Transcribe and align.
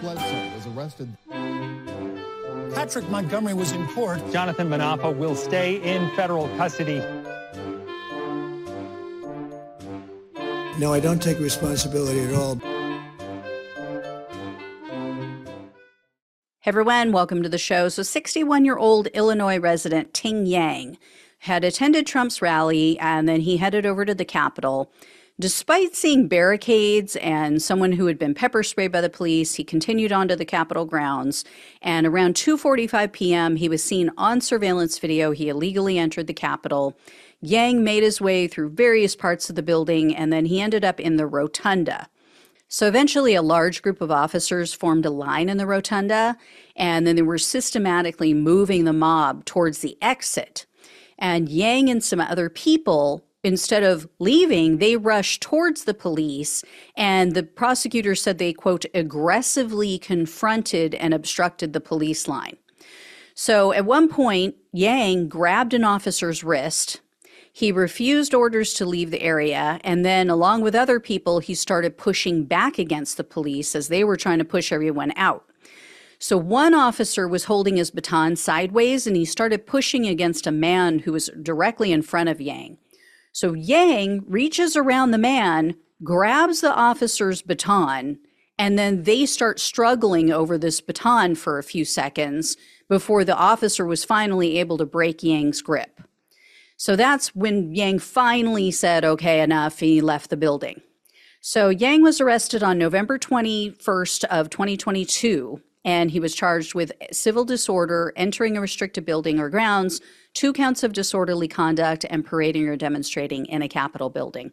Bledsoe 0.00 0.54
was 0.54 0.66
arrested. 0.68 1.08
Patrick 2.74 3.08
Montgomery 3.08 3.54
was 3.54 3.72
in 3.72 3.86
court. 3.88 4.20
Jonathan 4.30 4.68
Munafo 4.68 5.16
will 5.16 5.34
stay 5.34 5.76
in 5.82 6.08
federal 6.14 6.48
custody. 6.56 6.98
No, 10.78 10.92
I 10.92 11.00
don't 11.00 11.20
take 11.20 11.40
responsibility 11.40 12.20
at 12.20 12.34
all. 12.34 12.60
Hey 16.60 16.70
everyone, 16.70 17.12
welcome 17.12 17.42
to 17.42 17.48
the 17.48 17.58
show. 17.58 17.88
So, 17.88 18.02
61 18.02 18.64
year 18.64 18.76
old 18.76 19.08
Illinois 19.08 19.58
resident 19.58 20.12
Tyng 20.12 20.46
Yang 20.46 20.98
had 21.40 21.64
attended 21.64 22.06
Trump's 22.06 22.40
rally 22.40 22.98
and 22.98 23.28
then 23.28 23.40
he 23.40 23.56
headed 23.56 23.86
over 23.86 24.04
to 24.04 24.14
the 24.14 24.24
Capitol. 24.24 24.92
Despite 25.40 25.94
seeing 25.94 26.26
barricades 26.26 27.14
and 27.14 27.62
someone 27.62 27.92
who 27.92 28.06
had 28.06 28.18
been 28.18 28.34
pepper 28.34 28.64
sprayed 28.64 28.90
by 28.90 29.00
the 29.00 29.08
police, 29.08 29.54
he 29.54 29.62
continued 29.62 30.10
onto 30.10 30.34
the 30.34 30.44
Capitol 30.44 30.84
grounds. 30.84 31.44
And 31.80 32.08
around 32.08 32.34
2:45 32.34 33.12
p.m., 33.12 33.54
he 33.54 33.68
was 33.68 33.80
seen 33.84 34.10
on 34.16 34.40
surveillance 34.40 34.98
video. 34.98 35.30
He 35.30 35.48
illegally 35.48 35.96
entered 35.96 36.26
the 36.26 36.34
Capitol. 36.34 36.98
Yang 37.40 37.84
made 37.84 38.02
his 38.02 38.20
way 38.20 38.48
through 38.48 38.70
various 38.70 39.14
parts 39.14 39.48
of 39.48 39.54
the 39.54 39.62
building, 39.62 40.12
and 40.12 40.32
then 40.32 40.46
he 40.46 40.60
ended 40.60 40.84
up 40.84 40.98
in 40.98 41.18
the 41.18 41.26
rotunda. 41.26 42.08
So 42.66 42.88
eventually, 42.88 43.36
a 43.36 43.40
large 43.40 43.80
group 43.80 44.00
of 44.00 44.10
officers 44.10 44.74
formed 44.74 45.06
a 45.06 45.10
line 45.10 45.48
in 45.48 45.56
the 45.56 45.68
rotunda, 45.68 46.36
and 46.74 47.06
then 47.06 47.14
they 47.14 47.22
were 47.22 47.38
systematically 47.38 48.34
moving 48.34 48.84
the 48.84 48.92
mob 48.92 49.44
towards 49.44 49.78
the 49.78 49.96
exit. 50.02 50.66
And 51.16 51.48
Yang 51.48 51.90
and 51.90 52.02
some 52.02 52.20
other 52.20 52.50
people 52.50 53.24
instead 53.42 53.82
of 53.82 54.08
leaving, 54.18 54.78
they 54.78 54.96
rushed 54.96 55.42
towards 55.42 55.84
the 55.84 55.94
police. 55.94 56.64
And 56.96 57.34
the 57.34 57.42
prosecutor 57.42 58.14
said 58.14 58.38
they, 58.38 58.52
quote, 58.52 58.84
aggressively 58.94 59.98
confronted 59.98 60.94
and 60.94 61.14
obstructed 61.14 61.72
the 61.72 61.80
police 61.80 62.28
line. 62.28 62.56
So 63.34 63.72
at 63.72 63.84
one 63.84 64.08
point, 64.08 64.56
Yang 64.72 65.28
grabbed 65.28 65.72
an 65.72 65.84
officer's 65.84 66.42
wrist. 66.42 67.00
He 67.52 67.72
refused 67.72 68.34
orders 68.34 68.74
to 68.74 68.84
leave 68.84 69.10
the 69.10 69.22
area. 69.22 69.80
And 69.82 70.04
then, 70.04 70.28
along 70.28 70.62
with 70.62 70.74
other 70.74 71.00
people, 71.00 71.40
he 71.40 71.54
started 71.54 71.96
pushing 71.96 72.44
back 72.44 72.78
against 72.78 73.16
the 73.16 73.24
police 73.24 73.74
as 73.74 73.88
they 73.88 74.04
were 74.04 74.16
trying 74.16 74.38
to 74.38 74.44
push 74.44 74.72
everyone 74.72 75.12
out. 75.16 75.44
So 76.20 76.36
one 76.36 76.74
officer 76.74 77.28
was 77.28 77.44
holding 77.44 77.76
his 77.76 77.92
baton 77.92 78.34
sideways 78.34 79.06
and 79.06 79.16
he 79.16 79.24
started 79.24 79.66
pushing 79.66 80.06
against 80.06 80.46
a 80.46 80.52
man 80.52 81.00
who 81.00 81.12
was 81.12 81.30
directly 81.42 81.92
in 81.92 82.02
front 82.02 82.28
of 82.28 82.40
Yang. 82.40 82.78
So 83.32 83.54
Yang 83.54 84.24
reaches 84.26 84.76
around 84.76 85.10
the 85.10 85.18
man, 85.18 85.76
grabs 86.02 86.60
the 86.60 86.74
officer's 86.74 87.42
baton, 87.42 88.18
and 88.58 88.78
then 88.78 89.04
they 89.04 89.26
start 89.26 89.60
struggling 89.60 90.32
over 90.32 90.58
this 90.58 90.80
baton 90.80 91.34
for 91.34 91.58
a 91.58 91.62
few 91.62 91.84
seconds 91.84 92.56
before 92.88 93.24
the 93.24 93.36
officer 93.36 93.86
was 93.86 94.04
finally 94.04 94.58
able 94.58 94.78
to 94.78 94.86
break 94.86 95.22
Yang's 95.22 95.62
grip. 95.62 96.00
So 96.76 96.96
that's 96.96 97.34
when 97.34 97.74
Yang 97.74 98.00
finally 98.00 98.70
said, 98.70 99.04
okay, 99.04 99.40
enough, 99.40 99.80
he 99.80 100.00
left 100.00 100.30
the 100.30 100.36
building. 100.36 100.80
So 101.40 101.68
Yang 101.68 102.02
was 102.02 102.20
arrested 102.20 102.62
on 102.62 102.78
November 102.78 103.18
21st 103.18 104.24
of 104.24 104.50
2022 104.50 105.60
and 105.88 106.10
he 106.10 106.20
was 106.20 106.34
charged 106.34 106.74
with 106.74 106.92
civil 107.12 107.46
disorder, 107.46 108.12
entering 108.14 108.58
a 108.58 108.60
restricted 108.60 109.06
building 109.06 109.40
or 109.40 109.48
grounds, 109.48 110.02
two 110.34 110.52
counts 110.52 110.82
of 110.82 110.92
disorderly 110.92 111.48
conduct, 111.48 112.04
and 112.10 112.26
parading 112.26 112.68
or 112.68 112.76
demonstrating 112.76 113.46
in 113.46 113.62
a 113.62 113.68
Capitol 113.68 114.10
building. 114.10 114.52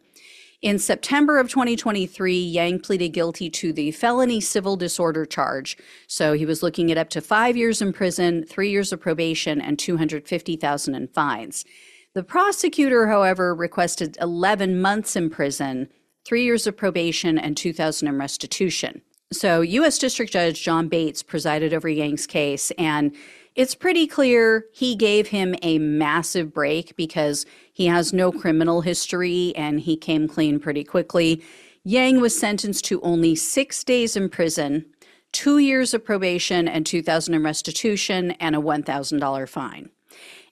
In 0.62 0.78
September 0.78 1.38
of 1.38 1.50
2023, 1.50 2.38
Yang 2.38 2.78
pleaded 2.80 3.10
guilty 3.10 3.50
to 3.50 3.70
the 3.70 3.90
felony 3.90 4.40
civil 4.40 4.78
disorder 4.78 5.26
charge. 5.26 5.76
So 6.06 6.32
he 6.32 6.46
was 6.46 6.62
looking 6.62 6.90
at 6.90 6.96
up 6.96 7.10
to 7.10 7.20
five 7.20 7.54
years 7.54 7.82
in 7.82 7.92
prison, 7.92 8.46
three 8.46 8.70
years 8.70 8.90
of 8.90 9.02
probation, 9.02 9.60
and 9.60 9.78
250,000 9.78 10.94
in 10.94 11.08
fines. 11.08 11.66
The 12.14 12.22
prosecutor, 12.22 13.08
however, 13.08 13.54
requested 13.54 14.16
11 14.22 14.80
months 14.80 15.16
in 15.16 15.28
prison, 15.28 15.90
three 16.24 16.44
years 16.44 16.66
of 16.66 16.78
probation, 16.78 17.36
and 17.36 17.58
2,000 17.58 18.08
in 18.08 18.18
restitution. 18.18 19.02
So, 19.32 19.60
U.S. 19.60 19.98
District 19.98 20.32
Judge 20.32 20.62
John 20.62 20.86
Bates 20.86 21.22
presided 21.22 21.74
over 21.74 21.88
Yang's 21.88 22.28
case, 22.28 22.70
and 22.78 23.12
it's 23.56 23.74
pretty 23.74 24.06
clear 24.06 24.66
he 24.72 24.94
gave 24.94 25.28
him 25.28 25.56
a 25.62 25.78
massive 25.78 26.54
break 26.54 26.94
because 26.94 27.44
he 27.72 27.86
has 27.86 28.12
no 28.12 28.30
criminal 28.30 28.82
history 28.82 29.52
and 29.56 29.80
he 29.80 29.96
came 29.96 30.28
clean 30.28 30.60
pretty 30.60 30.84
quickly. 30.84 31.42
Yang 31.82 32.20
was 32.20 32.38
sentenced 32.38 32.84
to 32.84 33.00
only 33.00 33.34
six 33.34 33.82
days 33.82 34.14
in 34.14 34.28
prison, 34.28 34.86
two 35.32 35.58
years 35.58 35.92
of 35.92 36.04
probation, 36.04 36.68
and 36.68 36.86
2000 36.86 37.34
in 37.34 37.42
restitution, 37.42 38.30
and 38.32 38.54
a 38.54 38.60
$1,000 38.60 39.48
fine. 39.48 39.90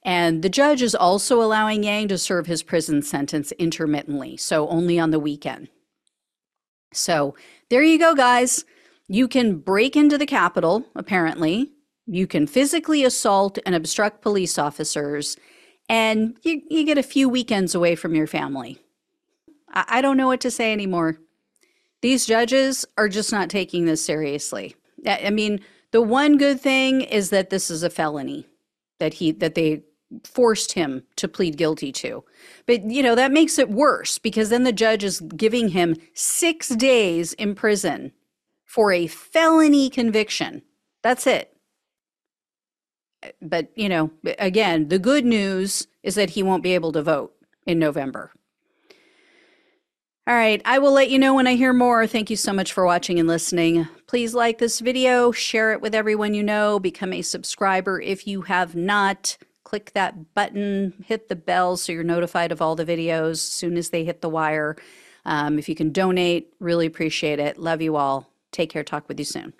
And 0.02 0.42
the 0.42 0.48
judge 0.48 0.82
is 0.82 0.96
also 0.96 1.40
allowing 1.40 1.84
Yang 1.84 2.08
to 2.08 2.18
serve 2.18 2.46
his 2.46 2.64
prison 2.64 3.02
sentence 3.02 3.52
intermittently, 3.52 4.36
so 4.36 4.68
only 4.68 4.98
on 4.98 5.10
the 5.10 5.20
weekend. 5.20 5.68
So 6.96 7.34
there 7.68 7.82
you 7.82 7.98
go, 7.98 8.14
guys. 8.14 8.64
You 9.08 9.28
can 9.28 9.58
break 9.58 9.96
into 9.96 10.16
the 10.16 10.26
Capitol, 10.26 10.86
apparently. 10.94 11.70
You 12.06 12.26
can 12.26 12.46
physically 12.46 13.04
assault 13.04 13.58
and 13.64 13.74
obstruct 13.74 14.22
police 14.22 14.58
officers, 14.58 15.36
and 15.88 16.36
you, 16.42 16.62
you 16.68 16.84
get 16.84 16.98
a 16.98 17.02
few 17.02 17.28
weekends 17.28 17.74
away 17.74 17.94
from 17.94 18.14
your 18.14 18.26
family. 18.26 18.78
I, 19.72 19.84
I 19.88 20.00
don't 20.02 20.16
know 20.16 20.26
what 20.26 20.40
to 20.42 20.50
say 20.50 20.72
anymore. 20.72 21.18
These 22.02 22.26
judges 22.26 22.84
are 22.98 23.08
just 23.08 23.32
not 23.32 23.48
taking 23.48 23.86
this 23.86 24.04
seriously. 24.04 24.76
I 25.06 25.30
mean, 25.30 25.60
the 25.90 26.02
one 26.02 26.36
good 26.36 26.60
thing 26.60 27.00
is 27.00 27.30
that 27.30 27.50
this 27.50 27.70
is 27.70 27.82
a 27.82 27.90
felony 27.90 28.46
that 28.98 29.14
he 29.14 29.32
that 29.32 29.54
they 29.54 29.82
forced 30.24 30.72
him 30.72 31.02
to 31.16 31.28
plead 31.28 31.56
guilty 31.56 31.92
to. 31.92 32.24
But, 32.66 32.84
you 32.84 33.02
know, 33.02 33.14
that 33.14 33.32
makes 33.32 33.58
it 33.58 33.70
worse 33.70 34.18
because 34.18 34.48
then 34.48 34.64
the 34.64 34.72
judge 34.72 35.04
is 35.04 35.20
giving 35.20 35.70
him 35.70 35.96
six 36.14 36.68
days 36.68 37.32
in 37.34 37.54
prison 37.54 38.12
for 38.64 38.92
a 38.92 39.06
felony 39.06 39.90
conviction. 39.90 40.62
That's 41.02 41.26
it. 41.26 41.56
But, 43.40 43.70
you 43.74 43.88
know, 43.88 44.10
again, 44.38 44.88
the 44.88 44.98
good 44.98 45.24
news 45.24 45.86
is 46.02 46.14
that 46.14 46.30
he 46.30 46.42
won't 46.42 46.62
be 46.62 46.74
able 46.74 46.92
to 46.92 47.02
vote 47.02 47.34
in 47.66 47.78
November. 47.78 48.32
All 50.26 50.34
right, 50.34 50.62
I 50.64 50.78
will 50.78 50.92
let 50.92 51.10
you 51.10 51.18
know 51.18 51.34
when 51.34 51.46
I 51.46 51.54
hear 51.54 51.74
more. 51.74 52.06
Thank 52.06 52.30
you 52.30 52.36
so 52.36 52.50
much 52.54 52.72
for 52.72 52.86
watching 52.86 53.18
and 53.18 53.28
listening. 53.28 53.86
Please 54.06 54.34
like 54.34 54.56
this 54.56 54.80
video, 54.80 55.32
share 55.32 55.72
it 55.72 55.82
with 55.82 55.94
everyone 55.94 56.32
you 56.32 56.42
know, 56.42 56.80
become 56.80 57.12
a 57.12 57.20
subscriber 57.20 58.00
if 58.00 58.26
you 58.26 58.40
have 58.42 58.74
not 58.74 59.36
click 59.64 59.92
that 59.94 60.34
button, 60.34 61.04
hit 61.04 61.28
the 61.28 61.36
bell 61.36 61.76
so 61.76 61.92
you're 61.92 62.04
notified 62.04 62.52
of 62.52 62.62
all 62.62 62.76
the 62.76 62.84
videos 62.84 63.32
as 63.32 63.42
soon 63.42 63.76
as 63.76 63.90
they 63.90 64.04
hit 64.04 64.20
the 64.20 64.28
wire. 64.28 64.76
Um, 65.24 65.58
if 65.58 65.68
you 65.68 65.74
can 65.74 65.90
donate, 65.90 66.52
really 66.60 66.86
appreciate 66.86 67.38
it. 67.38 67.58
Love 67.58 67.82
you 67.82 67.96
all. 67.96 68.30
Take 68.52 68.70
care. 68.70 68.84
Talk 68.84 69.08
with 69.08 69.18
you 69.18 69.24
soon. 69.24 69.52